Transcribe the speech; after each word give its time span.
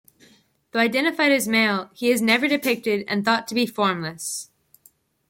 Though 0.71 0.79
identified 0.79 1.31
as 1.31 1.47
male, 1.47 1.91
he 1.93 2.09
is 2.09 2.23
never 2.23 2.47
depicted, 2.47 3.05
and 3.07 3.23
thought 3.23 3.47
to 3.49 3.53
be 3.53 3.67
formless. 3.67 4.49